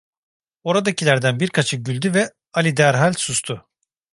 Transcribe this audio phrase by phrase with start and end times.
[0.63, 3.67] Oradakilerden birkaçı güldü ve Ali derhal sustu.